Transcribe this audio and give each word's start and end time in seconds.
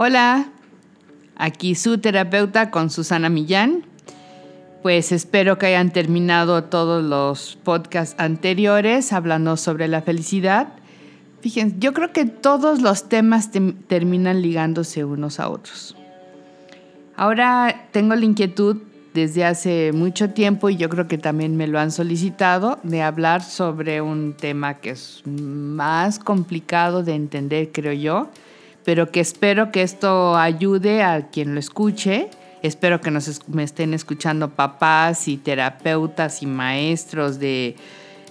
Hola, 0.00 0.46
aquí 1.34 1.74
su 1.74 1.98
terapeuta 1.98 2.70
con 2.70 2.88
Susana 2.88 3.28
Millán. 3.28 3.82
Pues 4.80 5.10
espero 5.10 5.58
que 5.58 5.66
hayan 5.66 5.90
terminado 5.90 6.62
todos 6.62 7.02
los 7.02 7.58
podcasts 7.64 8.14
anteriores 8.16 9.12
hablando 9.12 9.56
sobre 9.56 9.88
la 9.88 10.00
felicidad. 10.00 10.68
Fíjense, 11.40 11.74
yo 11.80 11.94
creo 11.94 12.12
que 12.12 12.26
todos 12.26 12.80
los 12.80 13.08
temas 13.08 13.50
terminan 13.88 14.40
ligándose 14.40 15.04
unos 15.04 15.40
a 15.40 15.48
otros. 15.48 15.96
Ahora 17.16 17.88
tengo 17.90 18.14
la 18.14 18.24
inquietud 18.24 18.76
desde 19.14 19.44
hace 19.44 19.90
mucho 19.92 20.30
tiempo 20.30 20.70
y 20.70 20.76
yo 20.76 20.88
creo 20.90 21.08
que 21.08 21.18
también 21.18 21.56
me 21.56 21.66
lo 21.66 21.80
han 21.80 21.90
solicitado 21.90 22.78
de 22.84 23.02
hablar 23.02 23.42
sobre 23.42 24.00
un 24.00 24.34
tema 24.34 24.74
que 24.74 24.90
es 24.90 25.22
más 25.26 26.20
complicado 26.20 27.02
de 27.02 27.16
entender, 27.16 27.72
creo 27.72 27.94
yo, 27.94 28.28
pero 28.84 29.10
que 29.10 29.20
espero 29.20 29.70
que 29.70 29.82
esto 29.82 30.36
ayude 30.36 31.02
a 31.02 31.28
quien 31.28 31.54
lo 31.54 31.60
escuche. 31.60 32.30
Espero 32.62 33.00
que 33.00 33.10
nos 33.10 33.46
me 33.48 33.62
estén 33.62 33.94
escuchando 33.94 34.50
papás 34.50 35.28
y 35.28 35.36
terapeutas 35.36 36.42
y 36.42 36.46
maestros 36.46 37.38
de, 37.38 37.76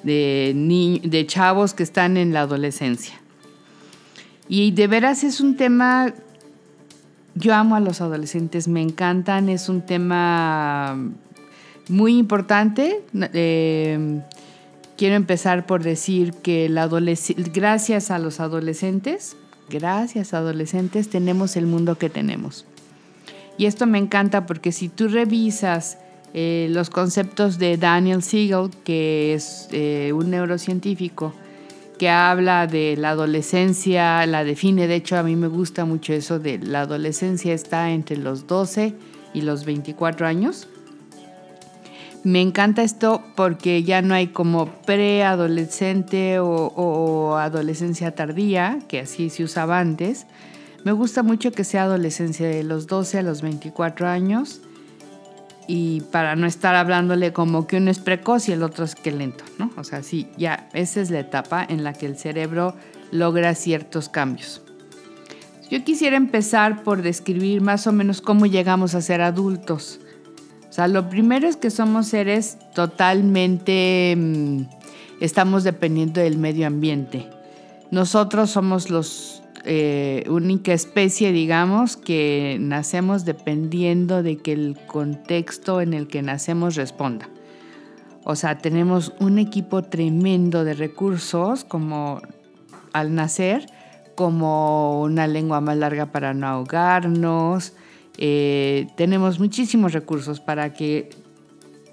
de, 0.03 0.99
de 1.03 1.27
chavos 1.27 1.73
que 1.73 1.83
están 1.83 2.17
en 2.17 2.33
la 2.33 2.41
adolescencia. 2.41 3.15
Y 4.49 4.71
de 4.71 4.87
veras 4.87 5.23
es 5.23 5.41
un 5.41 5.57
tema, 5.57 6.13
yo 7.35 7.53
amo 7.53 7.75
a 7.75 7.79
los 7.79 8.01
adolescentes, 8.01 8.67
me 8.67 8.81
encantan, 8.81 9.49
es 9.49 9.69
un 9.69 9.81
tema 9.81 10.97
muy 11.89 12.17
importante. 12.17 13.03
Eh, 13.33 14.21
quiero 14.97 15.15
empezar 15.15 15.65
por 15.65 15.83
decir 15.83 16.33
que 16.33 16.69
gracias 17.53 18.11
a 18.11 18.19
los 18.19 18.39
adolescentes 18.39 19.37
gracias 19.69 20.33
adolescentes, 20.33 21.09
tenemos 21.09 21.55
el 21.55 21.65
mundo 21.65 21.97
que 21.97 22.09
tenemos. 22.09 22.65
Y 23.57 23.65
esto 23.65 23.87
me 23.87 23.97
encanta 23.97 24.45
porque 24.45 24.71
si 24.71 24.89
tú 24.89 25.07
revisas 25.07 25.97
eh, 26.33 26.67
los 26.69 26.89
conceptos 26.89 27.57
de 27.57 27.77
Daniel 27.77 28.21
Siegel, 28.21 28.69
que 28.83 29.33
es 29.33 29.67
eh, 29.71 30.11
un 30.13 30.29
neurocientífico, 30.29 31.33
que 31.97 32.09
habla 32.09 32.67
de 32.67 32.95
la 32.95 33.09
adolescencia, 33.09 34.25
la 34.27 34.43
define, 34.43 34.87
de 34.87 34.95
hecho 34.95 35.17
a 35.17 35.23
mí 35.23 35.35
me 35.35 35.47
gusta 35.47 35.85
mucho 35.85 36.13
eso 36.13 36.37
de 36.37 36.59
la 36.59 36.81
adolescencia 36.81 37.53
está 37.53 37.89
entre 37.91 38.17
los 38.17 38.45
12 38.45 38.93
y 39.33 39.41
los 39.41 39.65
24 39.65 40.27
años. 40.27 40.67
Me 42.27 42.41
encanta 42.41 42.83
esto 42.83 43.23
porque 43.35 43.83
ya 43.83 44.01
no 44.01 44.13
hay 44.13 44.27
como 44.27 44.65
preadolescente 44.81 46.39
o, 46.39 46.73
o 46.75 47.37
adolescencia 47.37 48.15
tardía, 48.15 48.79
que 48.89 48.99
así 48.99 49.29
se 49.29 49.45
usaba 49.45 49.79
antes. 49.79 50.25
Me 50.83 50.91
gusta 50.91 51.23
mucho 51.23 51.53
que 51.53 51.63
sea 51.63 51.83
adolescencia 51.83 52.45
de 52.45 52.65
los 52.65 52.85
12 52.87 53.19
a 53.19 53.21
los 53.21 53.41
24 53.41 54.09
años 54.09 54.59
y 55.69 56.01
para 56.11 56.35
no 56.35 56.47
estar 56.47 56.75
hablándole 56.75 57.31
como 57.31 57.65
que 57.65 57.77
uno 57.77 57.91
es 57.91 57.99
precoz 57.99 58.49
y 58.49 58.51
el 58.51 58.61
otro 58.61 58.83
es 58.83 58.95
que 58.95 59.13
lento, 59.13 59.45
¿no? 59.57 59.71
O 59.77 59.85
sea, 59.85 60.03
sí, 60.03 60.27
ya 60.35 60.67
esa 60.73 60.99
es 60.99 61.09
la 61.09 61.21
etapa 61.21 61.65
en 61.69 61.85
la 61.85 61.93
que 61.93 62.07
el 62.07 62.17
cerebro 62.17 62.75
logra 63.09 63.55
ciertos 63.55 64.09
cambios. 64.09 64.61
Yo 65.71 65.81
quisiera 65.85 66.17
empezar 66.17 66.83
por 66.83 67.03
describir 67.03 67.61
más 67.61 67.87
o 67.87 67.93
menos 67.93 68.19
cómo 68.19 68.47
llegamos 68.47 68.95
a 68.95 69.01
ser 69.01 69.21
adultos 69.21 70.01
sea, 70.77 70.87
lo 70.87 71.09
primero 71.09 71.47
es 71.47 71.57
que 71.57 71.71
somos 71.71 72.05
seres 72.05 72.59
totalmente, 72.75 74.13
mm, 74.15 74.61
estamos 75.21 75.63
dependiendo 75.63 76.21
del 76.21 76.37
medio 76.37 76.67
ambiente. 76.67 77.27
Nosotros 77.89 78.51
somos 78.51 78.91
los 78.91 79.41
eh, 79.69 80.23
única 80.29 80.73
especie, 80.73 81.31
digamos, 81.31 81.97
que 81.97 82.57
nacemos 82.59 83.25
dependiendo 83.25 84.21
de 84.21 84.37
que 84.37 84.53
el 84.53 84.77
contexto 84.85 85.81
en 85.81 85.95
el 85.95 86.07
que 86.07 86.21
nacemos 86.21 86.75
responda. 86.75 87.27
O 88.23 88.35
sea, 88.35 88.59
tenemos 88.59 89.13
un 89.19 89.39
equipo 89.39 89.81
tremendo 89.81 90.63
de 90.63 90.75
recursos 90.75 91.63
como 91.63 92.21
al 92.93 93.15
nacer, 93.15 93.65
como 94.13 95.01
una 95.01 95.25
lengua 95.25 95.59
más 95.59 95.77
larga 95.77 96.11
para 96.11 96.35
no 96.35 96.45
ahogarnos, 96.47 97.73
eh, 98.17 98.87
tenemos 98.95 99.39
muchísimos 99.39 99.93
recursos 99.93 100.39
para, 100.39 100.73
que, 100.73 101.09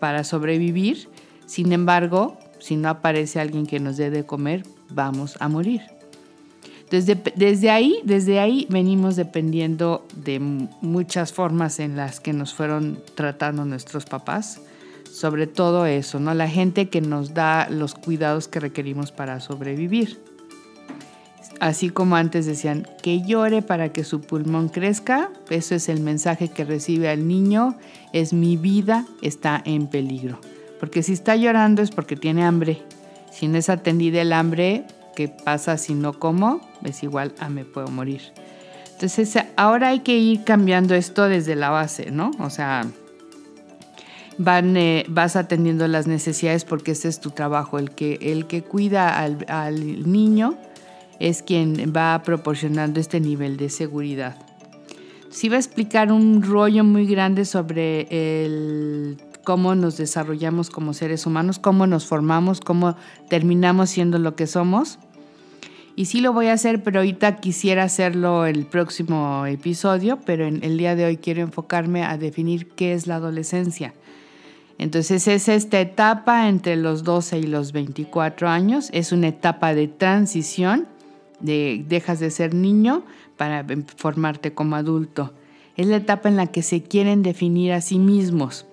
para 0.01 0.25
sobrevivir. 0.25 1.09
Sin 1.47 1.73
embargo, 1.73 2.39
si 2.59 2.77
no 2.77 2.89
aparece 2.89 3.41
alguien 3.41 3.67
que 3.67 3.81
nos 3.81 3.97
dé 3.97 4.11
de 4.11 4.25
comer, 4.25 4.65
vamos 4.91 5.37
a 5.41 5.49
morir. 5.49 5.83
Desde, 6.91 7.21
desde, 7.35 7.71
ahí, 7.71 8.01
desde 8.05 8.39
ahí 8.39 8.67
venimos 8.71 9.17
dependiendo 9.17 10.07
de 10.17 10.39
muchas 10.39 11.33
formas 11.33 11.81
en 11.81 11.97
las 11.97 12.21
que 12.21 12.33
nos 12.33 12.55
fueron 12.55 13.01
tratando 13.15 13.65
nuestros 13.65 14.05
papás. 14.05 14.61
Sobre 15.11 15.47
todo 15.47 15.87
eso, 15.87 16.19
¿no? 16.19 16.35
La 16.35 16.49
gente 16.49 16.89
que 16.89 17.01
nos 17.01 17.35
da 17.35 17.69
los 17.71 17.95
cuidados 17.95 18.49
que 18.49 18.61
requerimos 18.61 19.13
para 19.13 19.41
sobrevivir. 19.41 20.19
Así 21.61 21.91
como 21.91 22.17
antes 22.17 22.47
decían, 22.47 22.87
que 23.03 23.23
llore 23.23 23.63
para 23.63 23.91
que 23.91 24.05
su 24.05 24.21
pulmón 24.21 24.69
crezca, 24.69 25.31
eso 25.51 25.75
es 25.75 25.89
el 25.89 26.01
mensaje 26.01 26.49
que 26.49 26.65
recibe 26.65 27.09
al 27.09 27.29
niño, 27.29 27.77
es 28.13 28.33
mi 28.33 28.57
vida 28.57 29.07
está 29.23 29.63
en 29.65 29.87
peligro. 29.87 30.41
Porque 30.81 31.03
si 31.03 31.13
está 31.13 31.37
llorando 31.37 31.83
es 31.83 31.91
porque 31.91 32.17
tiene 32.17 32.45
hambre. 32.45 32.83
Si 33.33 33.49
no 33.49 33.57
es 33.57 33.69
atendida 33.69 34.21
el 34.21 34.33
hambre, 34.33 34.85
¿qué 35.17 35.29
pasa 35.29 35.79
si 35.79 35.95
no 35.95 36.19
como? 36.19 36.61
Es 36.83 37.03
igual 37.03 37.35
a 37.39 37.49
me 37.49 37.65
puedo 37.65 37.89
morir. 37.89 38.21
Entonces 38.93 39.37
ahora 39.57 39.89
hay 39.89 40.01
que 40.01 40.17
ir 40.17 40.45
cambiando 40.45 40.95
esto 40.95 41.29
desde 41.29 41.57
la 41.57 41.71
base, 41.71 42.11
¿no? 42.11 42.31
O 42.39 42.51
sea, 42.51 42.87
van, 44.39 44.77
eh, 44.77 45.05
vas 45.09 45.37
atendiendo 45.37 45.89
las 45.89 46.07
necesidades 46.07 46.65
porque 46.65 46.93
ese 46.93 47.09
es 47.09 47.21
tu 47.21 47.31
trabajo, 47.31 47.79
el 47.79 47.91
que, 47.91 48.19
el 48.21 48.47
que 48.47 48.63
cuida 48.63 49.19
al 49.19 50.11
niño 50.11 50.57
es 51.21 51.43
quien 51.43 51.93
va 51.95 52.23
proporcionando 52.23 53.01
este 53.01 53.21
nivel 53.21 53.57
de 53.57 53.71
seguridad. 53.71 54.37
Sí 55.31 55.49
va 55.49 55.57
a 55.57 55.59
explicar 55.59 56.13
un 56.13 56.43
rollo 56.43 56.85
muy 56.85 57.07
grande 57.07 57.45
sobre 57.45 58.07
el 58.11 59.17
cómo 59.45 59.75
nos 59.75 59.97
desarrollamos 59.97 60.71
como 60.71 60.95
seres 60.95 61.27
humanos, 61.27 61.59
cómo 61.59 61.87
nos 61.87 62.07
formamos, 62.07 62.61
cómo 62.61 62.97
terminamos 63.29 63.91
siendo 63.91 64.19
lo 64.19 64.37
que 64.37 64.47
somos. 64.47 64.99
Y 65.97 66.07
sí 66.07 66.21
lo 66.21 66.33
voy 66.33 66.47
a 66.47 66.55
hacer, 66.55 66.83
pero 66.83 67.01
ahorita 67.01 67.37
quisiera 67.37 67.85
hacerlo 67.85 68.47
el 68.47 68.67
próximo 68.67 69.47
episodio, 69.47 70.19
pero 70.25 70.47
en 70.47 70.65
el 70.65 70.77
día 70.77 70.97
de 70.97 71.05
hoy 71.05 71.19
quiero 71.19 71.43
enfocarme 71.43 72.03
a 72.03 72.19
definir 72.19 72.69
qué 72.71 72.95
es 72.95 73.07
la 73.07 73.17
adolescencia. 73.17 73.95
Entonces 74.79 75.29
es 75.29 75.49
esta 75.49 75.81
etapa 75.81 76.49
entre 76.49 76.75
los 76.75 77.05
12 77.05 77.39
y 77.39 77.43
los 77.45 77.73
24 77.73 78.49
años, 78.49 78.89
es 78.93 79.13
una 79.13 79.29
etapa 79.29 79.73
de 79.73 79.87
transición 79.87 80.89
dejas 81.45 82.21
de 82.21 82.31
ser 82.31 82.55
niño 82.55 83.05
para 83.37 83.65
formarte 83.97 84.55
como 84.55 84.77
adulto. 84.77 85.35
Es 85.77 85.87
la 85.87 85.97
etapa 85.97 86.29
en 86.29 86.37
la 86.37 86.47
que 86.47 86.63
se 86.63 86.83
quieren 86.83 87.23
definir 87.23 87.73
a 87.73 87.81
sí 87.81 87.99
mismos. 87.99 88.67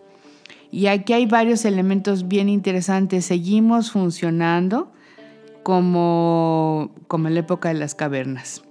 Y 0.72 0.88
aquí 0.88 1.14
hay 1.14 1.26
varios 1.26 1.66
elementos 1.66 2.28
bien 2.28 2.48
interesantes. 2.48 3.26
Seguimos 3.26 3.92
funcionando 3.92 4.92
como, 5.64 6.92
como 7.08 7.28
en 7.28 7.34
la 7.34 7.42
época 7.42 7.70
de 7.70 7.76
las 7.76 7.96
cavernas. 7.96 8.64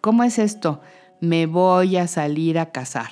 ¿Cómo 0.00 0.22
es 0.22 0.38
esto? 0.38 0.80
Me 1.20 1.46
voy 1.46 1.96
a 1.96 2.06
salir 2.06 2.58
a 2.58 2.70
cazar. 2.70 3.10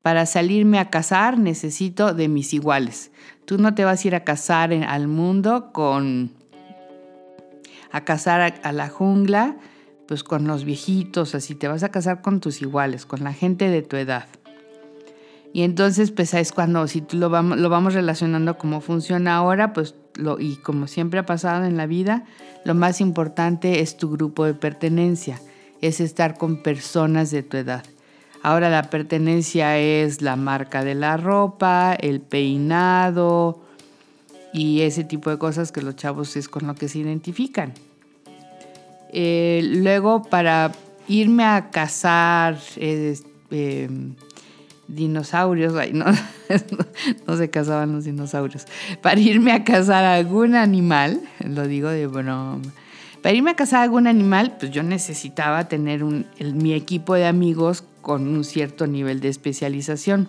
Para 0.00 0.24
salirme 0.24 0.78
a 0.78 0.88
cazar 0.88 1.38
necesito 1.38 2.14
de 2.14 2.28
mis 2.28 2.54
iguales. 2.54 3.10
Tú 3.44 3.58
no 3.58 3.74
te 3.74 3.84
vas 3.84 4.02
a 4.02 4.08
ir 4.08 4.14
a 4.14 4.24
cazar 4.24 4.72
al 4.72 5.08
mundo 5.08 5.70
con 5.72 6.37
a 7.90 8.04
cazar 8.04 8.60
a, 8.62 8.72
la 8.72 8.88
jungla, 8.88 9.56
pues 10.06 10.24
con 10.24 10.46
los 10.46 10.64
viejitos, 10.64 11.34
así 11.34 11.54
te 11.54 11.68
vas 11.68 11.82
a 11.82 11.90
casar 11.90 12.22
con 12.22 12.40
tus 12.40 12.62
iguales, 12.62 13.06
con 13.06 13.24
la 13.24 13.32
gente 13.32 13.68
de 13.68 13.82
tu 13.82 13.96
edad. 13.96 14.26
Y 15.52 15.62
entonces, 15.62 16.10
pues 16.10 16.34
es 16.34 16.52
cuando, 16.52 16.86
si 16.86 17.04
lo 17.12 17.30
vamos, 17.30 17.58
lo 17.58 17.68
vamos 17.68 17.94
relacionando 17.94 18.58
cómo 18.58 18.80
funciona 18.80 19.36
ahora, 19.36 19.72
pues 19.72 19.94
lo, 20.14 20.38
y 20.38 20.56
como 20.56 20.86
siempre 20.86 21.20
ha 21.20 21.26
pasado 21.26 21.64
en 21.64 21.76
la 21.76 21.86
vida, 21.86 22.24
lo 22.64 22.74
más 22.74 23.00
importante 23.00 23.80
es 23.80 23.96
tu 23.96 24.10
grupo 24.10 24.44
de 24.44 24.54
pertenencia, 24.54 25.40
es 25.80 26.00
estar 26.00 26.36
con 26.36 26.62
personas 26.62 27.30
de 27.30 27.42
tu 27.42 27.56
edad. 27.56 27.84
Ahora 28.42 28.70
la 28.70 28.84
pertenencia 28.84 29.78
es 29.78 30.22
la 30.22 30.36
marca 30.36 30.84
de 30.84 30.94
la 30.94 31.16
ropa, 31.16 31.94
el 31.94 32.20
peinado, 32.20 33.62
y 34.52 34.80
ese 34.82 35.04
tipo 35.04 35.30
de 35.30 35.38
cosas 35.38 35.72
que 35.72 35.82
los 35.82 35.96
chavos 35.96 36.36
es 36.36 36.48
con 36.48 36.66
lo 36.66 36.74
que 36.74 36.88
se 36.88 36.98
identifican. 36.98 37.74
Eh, 39.10 39.62
luego 39.64 40.22
para 40.22 40.72
irme 41.08 41.44
a 41.44 41.70
cazar 41.70 42.58
em, 42.76 44.14
dinosaurios, 44.86 45.72
no, 45.92 46.04
no, 47.26 47.36
se 47.36 47.50
cazaban 47.50 47.92
los 47.92 48.04
dinosaurios, 48.04 48.66
para 49.00 49.18
irme 49.18 49.52
a 49.52 49.64
cazar 49.64 50.04
algún 50.04 50.54
animal, 50.54 51.20
lo 51.40 51.66
digo 51.66 51.88
de 51.88 52.06
broma, 52.06 52.60
Para 53.22 53.34
irme 53.34 53.52
a 53.52 53.56
cazar 53.56 53.82
algún 53.82 54.06
animal, 54.06 54.56
pues 54.60 54.70
yo 54.70 54.82
necesitaba 54.82 55.68
tener 55.68 56.04
mi 56.04 56.74
equipo 56.74 57.14
de 57.14 57.26
amigos 57.26 57.84
con 58.02 58.28
un 58.28 58.44
cierto 58.44 58.86
nivel 58.86 59.20
de 59.20 59.28
especialización. 59.28 60.28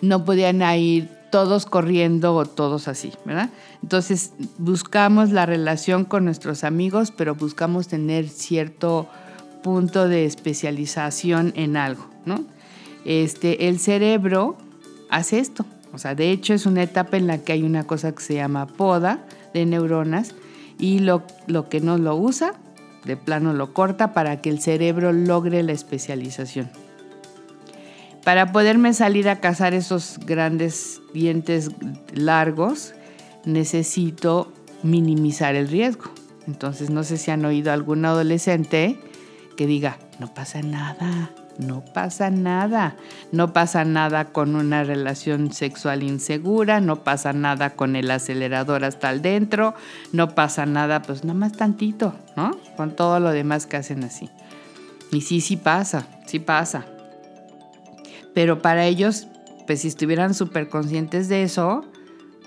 No 0.00 0.24
podían 0.24 0.62
ir 0.78 1.17
todos 1.30 1.66
corriendo 1.66 2.34
o 2.34 2.46
todos 2.46 2.88
así, 2.88 3.12
¿verdad? 3.24 3.50
Entonces 3.82 4.32
buscamos 4.58 5.30
la 5.30 5.46
relación 5.46 6.04
con 6.04 6.24
nuestros 6.24 6.64
amigos, 6.64 7.12
pero 7.16 7.34
buscamos 7.34 7.88
tener 7.88 8.28
cierto 8.28 9.08
punto 9.62 10.08
de 10.08 10.24
especialización 10.24 11.52
en 11.56 11.76
algo, 11.76 12.06
¿no? 12.24 12.44
Este, 13.04 13.68
el 13.68 13.78
cerebro 13.78 14.56
hace 15.10 15.38
esto, 15.38 15.64
o 15.92 15.98
sea, 15.98 16.14
de 16.14 16.30
hecho 16.30 16.54
es 16.54 16.66
una 16.66 16.82
etapa 16.82 17.16
en 17.16 17.26
la 17.26 17.38
que 17.38 17.52
hay 17.52 17.62
una 17.62 17.84
cosa 17.84 18.12
que 18.12 18.22
se 18.22 18.34
llama 18.34 18.66
poda 18.66 19.24
de 19.54 19.64
neuronas 19.66 20.34
y 20.78 21.00
lo, 21.00 21.22
lo 21.46 21.68
que 21.68 21.80
no 21.80 21.98
lo 21.98 22.16
usa, 22.16 22.52
de 23.04 23.16
plano 23.16 23.52
lo 23.52 23.72
corta 23.72 24.12
para 24.12 24.40
que 24.40 24.50
el 24.50 24.60
cerebro 24.60 25.12
logre 25.12 25.62
la 25.62 25.72
especialización. 25.72 26.70
Para 28.24 28.52
poderme 28.52 28.92
salir 28.92 29.28
a 29.28 29.40
cazar 29.40 29.74
esos 29.74 30.18
grandes 30.24 31.00
dientes 31.14 31.70
largos, 32.12 32.94
necesito 33.44 34.52
minimizar 34.82 35.54
el 35.54 35.68
riesgo. 35.68 36.10
Entonces, 36.46 36.90
no 36.90 37.04
sé 37.04 37.16
si 37.16 37.30
han 37.30 37.44
oído 37.44 37.72
algún 37.72 38.04
adolescente 38.04 38.98
que 39.56 39.66
diga, 39.66 39.98
no 40.18 40.32
pasa 40.34 40.62
nada, 40.62 41.30
no 41.58 41.84
pasa 41.84 42.30
nada. 42.30 42.96
No 43.32 43.52
pasa 43.52 43.84
nada 43.84 44.26
con 44.26 44.56
una 44.56 44.84
relación 44.84 45.52
sexual 45.52 46.02
insegura, 46.02 46.80
no 46.80 47.04
pasa 47.04 47.32
nada 47.32 47.70
con 47.70 47.96
el 47.96 48.10
acelerador 48.10 48.84
hasta 48.84 49.10
el 49.10 49.20
dentro, 49.20 49.74
no 50.12 50.34
pasa 50.34 50.64
nada, 50.64 51.02
pues 51.02 51.24
nada 51.24 51.38
más 51.38 51.52
tantito, 51.52 52.14
¿no? 52.36 52.52
Con 52.76 52.96
todo 52.96 53.20
lo 53.20 53.30
demás 53.30 53.66
que 53.66 53.76
hacen 53.76 54.04
así. 54.04 54.30
Y 55.10 55.22
sí, 55.22 55.40
sí 55.40 55.56
pasa, 55.56 56.06
sí 56.26 56.38
pasa. 56.38 56.86
Pero 58.38 58.62
para 58.62 58.86
ellos, 58.86 59.26
pues 59.66 59.80
si 59.80 59.88
estuvieran 59.88 60.32
súper 60.32 60.68
conscientes 60.68 61.28
de 61.28 61.42
eso, 61.42 61.84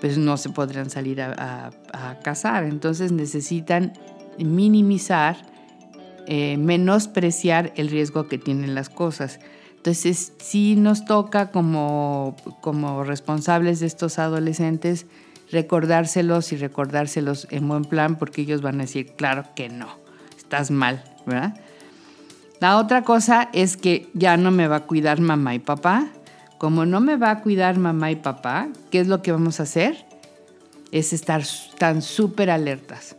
pues 0.00 0.16
no 0.16 0.38
se 0.38 0.48
podrían 0.48 0.88
salir 0.88 1.20
a, 1.20 1.70
a, 1.92 2.18
casar. 2.20 2.64
Entonces 2.64 3.12
necesitan 3.12 3.92
minimizar, 4.38 5.36
eh, 6.26 6.56
menospreciar 6.56 7.74
el 7.76 7.90
riesgo 7.90 8.26
que 8.26 8.38
tienen 8.38 8.74
las 8.74 8.88
cosas. 8.88 9.38
Entonces 9.76 10.32
sí 10.38 10.76
nos 10.76 11.04
toca 11.04 11.50
como, 11.50 12.36
como 12.62 13.04
responsables 13.04 13.80
de 13.80 13.86
estos 13.88 14.18
adolescentes 14.18 15.04
recordárselos 15.50 16.54
y 16.54 16.56
recordárselos 16.56 17.48
en 17.50 17.68
buen 17.68 17.84
plan 17.84 18.16
porque 18.16 18.40
ellos 18.40 18.62
van 18.62 18.76
a 18.76 18.84
decir, 18.84 19.12
claro 19.14 19.44
que 19.54 19.68
no, 19.68 19.88
estás 20.38 20.70
mal, 20.70 21.04
¿verdad? 21.26 21.54
La 22.62 22.78
otra 22.78 23.02
cosa 23.02 23.48
es 23.52 23.76
que 23.76 24.08
ya 24.14 24.36
no 24.36 24.52
me 24.52 24.68
va 24.68 24.76
a 24.76 24.86
cuidar 24.86 25.20
mamá 25.20 25.52
y 25.52 25.58
papá. 25.58 26.06
Como 26.58 26.86
no 26.86 27.00
me 27.00 27.16
va 27.16 27.32
a 27.32 27.40
cuidar 27.40 27.76
mamá 27.76 28.12
y 28.12 28.14
papá, 28.14 28.68
¿qué 28.92 29.00
es 29.00 29.08
lo 29.08 29.20
que 29.20 29.32
vamos 29.32 29.58
a 29.58 29.64
hacer? 29.64 30.06
Es 30.92 31.12
estar 31.12 31.42
tan 31.78 32.02
súper 32.02 32.50
alertas. 32.50 33.16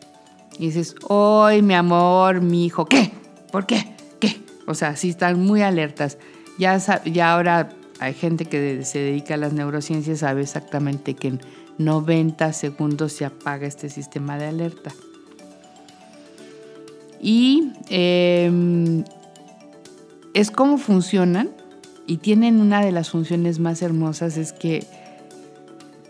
Y 0.57 0.67
dices, 0.67 0.95
hoy 1.09 1.61
mi 1.61 1.73
amor, 1.73 2.39
mi 2.39 2.65
hijo, 2.65 2.85
¿qué? 2.85 3.11
¿Por 3.51 3.65
qué? 3.65 3.93
¿Qué? 4.21 4.41
O 4.65 4.75
sea, 4.75 4.95
sí 4.95 5.09
están 5.09 5.45
muy 5.45 5.61
alertas. 5.61 6.17
Ya, 6.57 6.77
ya 7.03 7.33
ahora 7.33 7.67
hay 7.99 8.13
gente 8.13 8.45
que 8.45 8.85
se 8.85 8.99
dedica 8.99 9.33
a 9.33 9.37
las 9.37 9.51
neurociencias, 9.51 10.19
sabe 10.19 10.43
exactamente 10.43 11.15
que 11.15 11.27
en 11.27 11.41
90 11.79 12.53
segundos 12.53 13.11
se 13.11 13.25
apaga 13.25 13.67
este 13.67 13.89
sistema 13.89 14.37
de 14.37 14.45
alerta. 14.45 14.93
Y 17.19 17.73
eh, 17.89 19.03
es 20.33 20.51
cómo 20.51 20.77
funcionan 20.77 21.49
y 22.07 22.17
tienen 22.17 22.59
una 22.59 22.83
de 22.83 22.91
las 22.91 23.09
funciones 23.09 23.59
más 23.59 23.81
hermosas 23.81 24.37
es 24.37 24.51
que 24.51 24.85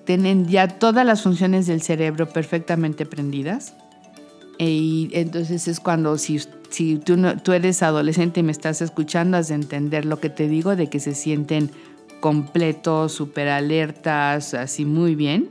tienen 0.05 0.47
ya 0.47 0.67
todas 0.67 1.05
las 1.05 1.21
funciones 1.21 1.67
del 1.67 1.81
cerebro 1.81 2.27
perfectamente 2.27 3.05
prendidas. 3.05 3.73
Y 4.57 5.09
entonces 5.13 5.67
es 5.67 5.79
cuando 5.79 6.17
si, 6.17 6.41
si 6.69 6.97
tú, 6.97 7.17
tú 7.43 7.53
eres 7.53 7.83
adolescente 7.83 8.41
y 8.41 8.43
me 8.43 8.51
estás 8.51 8.81
escuchando, 8.81 9.37
has 9.37 9.47
de 9.49 9.55
entender 9.55 10.05
lo 10.05 10.19
que 10.19 10.29
te 10.29 10.47
digo, 10.47 10.75
de 10.75 10.89
que 10.89 10.99
se 10.99 11.15
sienten 11.15 11.71
completos, 12.19 13.11
súper 13.11 13.49
alertas, 13.49 14.53
así 14.53 14.85
muy 14.85 15.15
bien. 15.15 15.49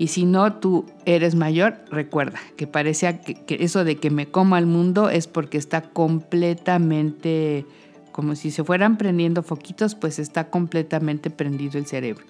Y 0.00 0.06
si 0.06 0.24
no, 0.24 0.54
tú 0.54 0.86
eres 1.04 1.34
mayor, 1.34 1.76
recuerda 1.90 2.40
que 2.56 2.66
parecía 2.66 3.20
que, 3.20 3.44
eso 3.60 3.84
de 3.84 3.96
que 3.96 4.08
me 4.08 4.24
coma 4.24 4.58
el 4.58 4.64
mundo 4.64 5.10
es 5.10 5.26
porque 5.26 5.58
está 5.58 5.82
completamente, 5.82 7.66
como 8.10 8.34
si 8.34 8.50
se 8.50 8.64
fueran 8.64 8.96
prendiendo 8.96 9.42
foquitos, 9.42 9.94
pues 9.94 10.18
está 10.18 10.48
completamente 10.48 11.28
prendido 11.28 11.76
el 11.76 11.84
cerebro. 11.84 12.24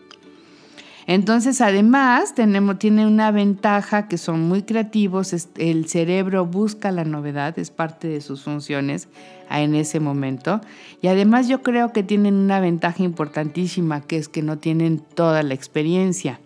Entonces, 1.07 1.61
además, 1.61 2.35
tenemos, 2.35 2.77
tiene 2.81 3.07
una 3.07 3.31
ventaja 3.31 4.09
que 4.09 4.19
son 4.19 4.49
muy 4.49 4.63
creativos, 4.63 5.33
el 5.57 5.87
cerebro 5.87 6.47
busca 6.47 6.91
la 6.91 7.05
novedad, 7.05 7.57
es 7.57 7.71
parte 7.71 8.09
de 8.09 8.21
sus 8.21 8.43
funciones 8.43 9.07
en 9.49 9.77
ese 9.77 10.01
momento. 10.01 10.61
Y 11.03 11.07
además 11.07 11.47
yo 11.47 11.63
creo 11.63 11.93
que 11.93 12.03
tienen 12.03 12.35
una 12.35 12.59
ventaja 12.59 13.05
importantísima, 13.05 14.01
que 14.01 14.17
es 14.17 14.29
que 14.29 14.43
no 14.43 14.59
tienen 14.59 14.99
toda 15.15 15.45
la 15.45 15.55
experiencia 15.55 16.41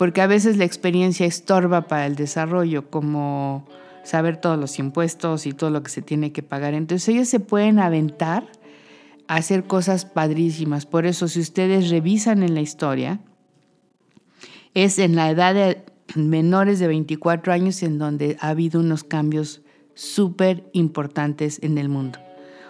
porque 0.00 0.22
a 0.22 0.26
veces 0.26 0.56
la 0.56 0.64
experiencia 0.64 1.26
estorba 1.26 1.82
para 1.82 2.06
el 2.06 2.16
desarrollo, 2.16 2.88
como 2.88 3.66
saber 4.02 4.38
todos 4.38 4.58
los 4.58 4.78
impuestos 4.78 5.44
y 5.44 5.52
todo 5.52 5.68
lo 5.68 5.82
que 5.82 5.90
se 5.90 6.00
tiene 6.00 6.32
que 6.32 6.42
pagar. 6.42 6.72
Entonces 6.72 7.06
ellos 7.10 7.28
se 7.28 7.38
pueden 7.38 7.78
aventar 7.78 8.48
a 9.28 9.34
hacer 9.34 9.64
cosas 9.64 10.06
padrísimas. 10.06 10.86
Por 10.86 11.04
eso 11.04 11.28
si 11.28 11.40
ustedes 11.40 11.90
revisan 11.90 12.42
en 12.42 12.54
la 12.54 12.62
historia, 12.62 13.20
es 14.72 14.98
en 14.98 15.16
la 15.16 15.28
edad 15.28 15.52
de 15.52 15.84
menores 16.14 16.78
de 16.78 16.86
24 16.86 17.52
años 17.52 17.82
en 17.82 17.98
donde 17.98 18.38
ha 18.40 18.48
habido 18.48 18.80
unos 18.80 19.04
cambios 19.04 19.60
súper 19.92 20.64
importantes 20.72 21.58
en 21.62 21.76
el 21.76 21.90
mundo. 21.90 22.18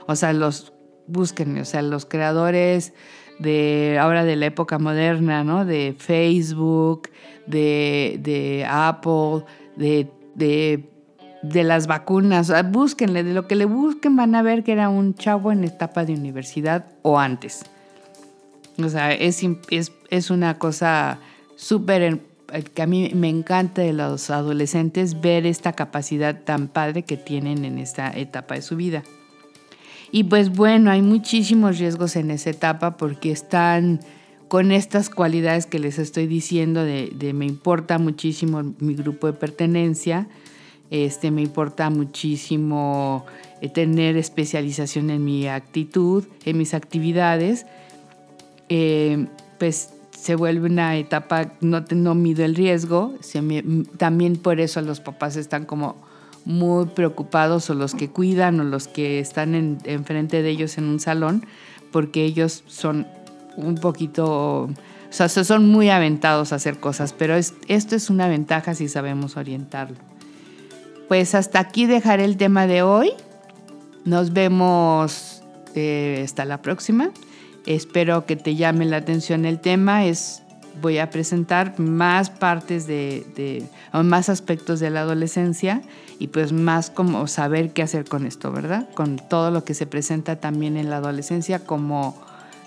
O 0.09 0.17
sea, 0.17 0.33
los 0.33 0.73
busquen, 1.07 1.57
o 1.59 1.65
sea, 1.65 1.83
los 1.83 2.07
creadores 2.07 2.93
de 3.41 3.99
ahora 4.01 4.25
de 4.25 4.37
la 4.37 4.47
época 4.47 4.79
moderna, 4.79 5.43
¿no? 5.45 5.65
De 5.65 5.95
Facebook, 5.99 7.09
de, 7.47 8.67
Apple, 8.69 9.45
de, 9.77 10.09
de, 10.35 11.65
las 11.65 11.87
vacunas. 11.87 12.53
Búsquenle, 12.71 13.25
de 13.25 13.35
lo 13.35 13.49
que 13.49 13.57
le 13.57 13.65
busquen 13.65 14.17
van 14.17 14.35
a 14.35 14.43
ver 14.43 14.63
que 14.63 14.73
era 14.73 14.89
un 14.89 15.15
chavo 15.15 15.53
en 15.53 15.65
etapa 15.65 16.05
de 16.05 16.15
universidad 16.15 16.87
o 17.03 17.19
antes. 17.19 17.65
O 18.83 18.89
sea, 18.89 19.13
es, 19.13 19.43
es, 19.71 19.93
es 20.11 20.31
una 20.31 20.59
cosa 20.59 21.19
súper 21.57 22.21
que 22.75 22.83
a 22.83 22.87
mí 22.87 23.13
me 23.15 23.29
encanta 23.29 23.83
de 23.83 23.93
los 23.93 24.29
adolescentes 24.31 25.21
ver 25.21 25.47
esta 25.47 25.73
capacidad 25.73 26.41
tan 26.43 26.69
padre 26.69 27.03
que 27.05 27.17
tienen 27.17 27.65
en 27.65 27.79
esta 27.79 28.11
etapa 28.11 28.57
de 28.57 28.63
su 28.63 28.77
vida. 28.77 29.05
Y 30.13 30.25
pues 30.25 30.51
bueno, 30.51 30.91
hay 30.91 31.03
muchísimos 31.03 31.79
riesgos 31.79 32.17
en 32.17 32.31
esa 32.31 32.51
etapa 32.51 32.97
porque 32.97 33.31
están 33.31 34.01
con 34.49 34.73
estas 34.73 35.11
cualidades 35.11 35.67
que 35.67 35.79
les 35.79 36.01
estoy 36.01 36.27
diciendo 36.27 36.83
de, 36.85 37.33
me 37.33 37.47
importa 37.47 37.99
muchísimo 37.99 38.75
mi 38.81 38.95
grupo 38.95 39.29
de 39.29 39.33
pertenencia, 39.35 40.27
este, 40.91 41.31
me 41.31 41.43
importa 41.43 41.89
muchísimo 41.89 43.25
eh, 43.61 43.69
tener 43.69 44.17
especialización 44.17 45.11
en 45.11 45.25
mi 45.25 45.47
actitud, 45.47 46.25
en 46.45 46.59
mis 46.59 46.75
actividades, 46.75 47.65
eh, 48.69 49.27
pues 49.61 49.91
se 50.11 50.35
vuelve 50.35 50.67
una 50.67 50.97
etapa, 50.97 51.53
no, 51.61 51.85
no 51.95 52.17
mido 52.17 52.45
el 52.45 52.57
riesgo, 52.57 53.15
también 53.99 54.35
por 54.35 54.59
eso 54.59 54.81
los 54.81 54.99
papás 54.99 55.37
están 55.37 55.65
como 55.65 56.10
muy 56.45 56.87
preocupados 56.87 57.71
o 57.71 57.75
los 57.75 57.95
que 57.95 58.09
cuidan 58.11 58.61
o 58.61 58.65
los 58.65 58.89
que 58.89 59.21
están 59.21 59.55
enfrente 59.85 60.39
en 60.39 60.45
de 60.45 60.51
ellos 60.51 60.79
en 60.79 60.85
un 60.85 61.01
salón, 61.01 61.47
porque 61.93 62.25
ellos 62.25 62.65
son 62.67 63.07
un 63.57 63.77
poquito, 63.77 64.63
o 64.65 64.71
sea, 65.11 65.29
son 65.29 65.69
muy 65.69 65.91
aventados 65.91 66.53
a 66.53 66.57
hacer 66.57 66.79
cosas, 66.79 67.13
pero 67.13 67.35
esto 67.35 67.97
es 67.97 68.11
una 68.11 68.29
ventaja 68.29 68.75
si 68.75 68.89
sabemos 68.89 69.37
orientarlo. 69.37 69.97
Pues 71.09 71.35
hasta 71.35 71.59
aquí 71.59 71.87
dejaré 71.87 72.25
el 72.25 72.37
tema 72.37 72.69
de 72.69 72.83
hoy. 72.83 73.11
Nos 74.05 74.33
vemos 74.33 75.43
eh, 75.75 76.23
hasta 76.25 76.45
la 76.45 76.63
próxima. 76.63 77.11
Espero 77.67 78.27
que 78.27 78.37
te 78.37 78.55
llame 78.55 78.85
la 78.85 78.99
atención 78.99 79.45
el 79.45 79.61
tema. 79.61 80.07
Es 80.07 80.43
voy 80.81 80.99
a 80.99 81.11
presentar 81.11 81.79
más 81.79 82.31
partes 82.31 82.87
de, 82.87 83.65
más 83.93 84.29
aspectos 84.29 84.81
de 84.81 84.91
la 84.91 85.01
adolescencia 85.01 85.83
y 86.19 86.29
pues 86.29 86.53
más 86.53 86.91
como 86.91 87.27
saber 87.27 87.73
qué 87.73 87.83
hacer 87.83 88.05
con 88.05 88.27
esto, 88.27 88.53
¿verdad? 88.53 88.89
Con 88.95 89.17
todo 89.17 89.51
lo 89.51 89.65
que 89.65 89.75
se 89.75 89.87
presenta 89.87 90.37
también 90.37 90.77
en 90.77 90.91
la 90.91 90.97
adolescencia 90.97 91.61
como 91.61 92.21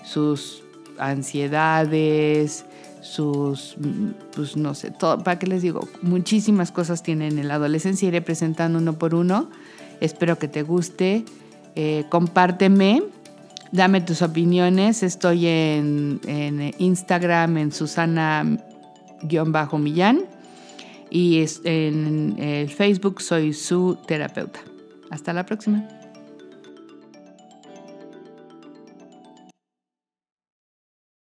sus 0.04 0.62
ansiedades, 0.98 2.64
sus, 3.00 3.76
pues 4.34 4.56
no 4.56 4.74
sé, 4.74 4.90
todo, 4.90 5.18
¿para 5.18 5.38
qué 5.38 5.46
les 5.46 5.62
digo? 5.62 5.88
Muchísimas 6.02 6.72
cosas 6.72 7.02
tienen 7.02 7.38
en 7.38 7.48
la 7.48 7.54
adolescencia, 7.54 8.08
iré 8.08 8.22
presentando 8.22 8.78
uno 8.78 8.94
por 8.94 9.14
uno. 9.14 9.50
Espero 10.00 10.38
que 10.38 10.48
te 10.48 10.62
guste. 10.62 11.24
Eh, 11.76 12.04
compárteme, 12.08 13.02
dame 13.74 14.00
tus 14.00 14.22
opiniones. 14.22 15.02
Estoy 15.02 15.46
en, 15.46 16.20
Instagram, 16.78 17.58
en 17.58 17.72
Susana-Millán. 17.72 18.60
Y 21.10 21.44
en 21.64 22.68
Facebook 22.68 23.20
soy 23.20 23.52
su 23.52 23.98
terapeuta. 24.06 24.60
Hasta 25.10 25.32
la 25.32 25.44
próxima. 25.44 25.86